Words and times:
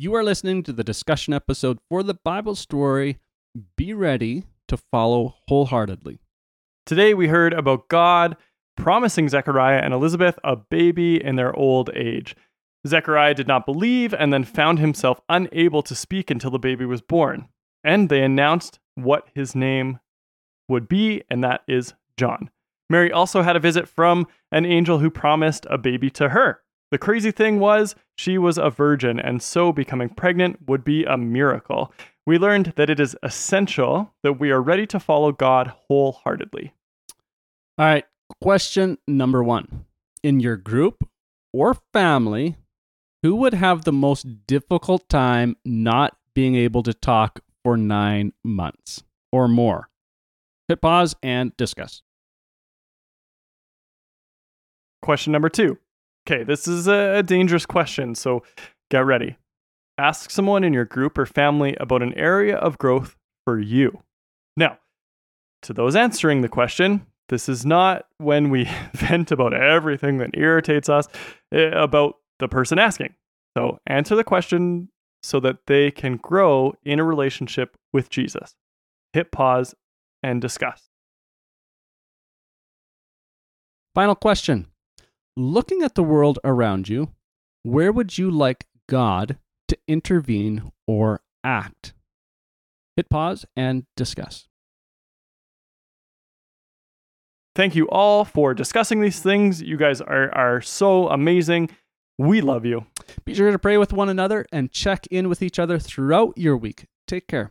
You 0.00 0.14
are 0.14 0.24
listening 0.24 0.62
to 0.62 0.72
the 0.72 0.82
discussion 0.82 1.34
episode 1.34 1.78
for 1.90 2.02
the 2.02 2.14
Bible 2.14 2.54
story. 2.54 3.18
Be 3.76 3.92
ready 3.92 4.44
to 4.68 4.78
follow 4.78 5.34
wholeheartedly. 5.46 6.20
Today 6.86 7.12
we 7.12 7.28
heard 7.28 7.52
about 7.52 7.90
God 7.90 8.38
promising 8.78 9.28
Zechariah 9.28 9.80
and 9.80 9.92
Elizabeth 9.92 10.38
a 10.42 10.56
baby 10.56 11.22
in 11.22 11.36
their 11.36 11.54
old 11.54 11.90
age. 11.94 12.34
Zechariah 12.86 13.34
did 13.34 13.46
not 13.46 13.66
believe 13.66 14.14
and 14.14 14.32
then 14.32 14.42
found 14.42 14.78
himself 14.78 15.20
unable 15.28 15.82
to 15.82 15.94
speak 15.94 16.30
until 16.30 16.50
the 16.50 16.58
baby 16.58 16.86
was 16.86 17.02
born. 17.02 17.50
And 17.84 18.08
they 18.08 18.22
announced 18.22 18.78
what 18.94 19.28
his 19.34 19.54
name 19.54 20.00
would 20.66 20.88
be, 20.88 21.24
and 21.28 21.44
that 21.44 21.60
is 21.68 21.92
John. 22.16 22.48
Mary 22.88 23.12
also 23.12 23.42
had 23.42 23.54
a 23.54 23.60
visit 23.60 23.86
from 23.86 24.26
an 24.50 24.64
angel 24.64 25.00
who 25.00 25.10
promised 25.10 25.66
a 25.68 25.76
baby 25.76 26.08
to 26.12 26.30
her. 26.30 26.62
The 26.90 26.98
crazy 26.98 27.30
thing 27.30 27.60
was, 27.60 27.94
she 28.16 28.36
was 28.36 28.58
a 28.58 28.68
virgin, 28.68 29.20
and 29.20 29.40
so 29.40 29.72
becoming 29.72 30.08
pregnant 30.08 30.68
would 30.68 30.84
be 30.84 31.04
a 31.04 31.16
miracle. 31.16 31.92
We 32.26 32.36
learned 32.36 32.74
that 32.76 32.90
it 32.90 32.98
is 32.98 33.16
essential 33.22 34.12
that 34.22 34.40
we 34.40 34.50
are 34.50 34.60
ready 34.60 34.86
to 34.88 35.00
follow 35.00 35.32
God 35.32 35.72
wholeheartedly. 35.88 36.72
All 37.78 37.86
right, 37.86 38.04
question 38.40 38.98
number 39.06 39.42
one. 39.42 39.86
In 40.22 40.40
your 40.40 40.56
group 40.56 41.08
or 41.52 41.76
family, 41.92 42.56
who 43.22 43.36
would 43.36 43.54
have 43.54 43.84
the 43.84 43.92
most 43.92 44.46
difficult 44.46 45.08
time 45.08 45.56
not 45.64 46.16
being 46.34 46.56
able 46.56 46.82
to 46.82 46.92
talk 46.92 47.40
for 47.64 47.76
nine 47.76 48.32
months 48.44 49.02
or 49.32 49.48
more? 49.48 49.88
Hit 50.68 50.80
pause 50.80 51.14
and 51.22 51.56
discuss. 51.56 52.02
Question 55.02 55.32
number 55.32 55.48
two. 55.48 55.78
Okay, 56.30 56.44
this 56.44 56.68
is 56.68 56.86
a 56.86 57.24
dangerous 57.24 57.66
question, 57.66 58.14
so 58.14 58.44
get 58.88 59.04
ready. 59.04 59.36
Ask 59.98 60.30
someone 60.30 60.62
in 60.62 60.72
your 60.72 60.84
group 60.84 61.18
or 61.18 61.26
family 61.26 61.74
about 61.80 62.04
an 62.04 62.14
area 62.14 62.56
of 62.56 62.78
growth 62.78 63.16
for 63.44 63.58
you. 63.58 64.04
Now, 64.56 64.78
to 65.62 65.72
those 65.72 65.96
answering 65.96 66.42
the 66.42 66.48
question, 66.48 67.04
this 67.30 67.48
is 67.48 67.66
not 67.66 68.06
when 68.18 68.48
we 68.48 68.70
vent 68.94 69.32
about 69.32 69.54
everything 69.54 70.18
that 70.18 70.30
irritates 70.34 70.88
us 70.88 71.08
eh, 71.52 71.70
about 71.72 72.14
the 72.38 72.46
person 72.46 72.78
asking. 72.78 73.12
So, 73.58 73.80
answer 73.88 74.14
the 74.14 74.22
question 74.22 74.88
so 75.24 75.40
that 75.40 75.66
they 75.66 75.90
can 75.90 76.16
grow 76.16 76.74
in 76.84 77.00
a 77.00 77.04
relationship 77.04 77.76
with 77.92 78.08
Jesus. 78.08 78.54
Hit 79.14 79.32
pause 79.32 79.74
and 80.22 80.40
discuss. 80.40 80.90
Final 83.96 84.14
question 84.14 84.69
Looking 85.36 85.82
at 85.82 85.94
the 85.94 86.02
world 86.02 86.38
around 86.44 86.88
you, 86.88 87.10
where 87.62 87.92
would 87.92 88.18
you 88.18 88.30
like 88.30 88.66
God 88.88 89.38
to 89.68 89.78
intervene 89.86 90.70
or 90.86 91.20
act? 91.44 91.94
Hit 92.96 93.08
pause 93.08 93.46
and 93.56 93.84
discuss. 93.96 94.48
Thank 97.56 97.74
you 97.74 97.88
all 97.88 98.24
for 98.24 98.54
discussing 98.54 99.00
these 99.00 99.20
things. 99.20 99.60
You 99.60 99.76
guys 99.76 100.00
are, 100.00 100.34
are 100.34 100.60
so 100.60 101.08
amazing. 101.08 101.70
We 102.18 102.40
love 102.40 102.64
you. 102.64 102.86
Be 103.24 103.34
sure 103.34 103.50
to 103.50 103.58
pray 103.58 103.76
with 103.76 103.92
one 103.92 104.08
another 104.08 104.46
and 104.52 104.70
check 104.70 105.06
in 105.10 105.28
with 105.28 105.42
each 105.42 105.58
other 105.58 105.78
throughout 105.78 106.36
your 106.36 106.56
week. 106.56 106.86
Take 107.06 107.26
care. 107.26 107.48